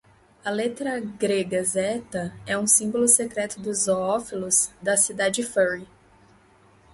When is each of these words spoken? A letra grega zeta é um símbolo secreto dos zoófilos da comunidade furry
A 0.43 0.49
letra 0.49 0.99
grega 0.99 1.63
zeta 1.63 2.33
é 2.47 2.57
um 2.57 2.65
símbolo 2.65 3.07
secreto 3.07 3.61
dos 3.61 3.83
zoófilos 3.83 4.71
da 4.81 4.95
comunidade 4.97 5.43
furry 5.43 5.87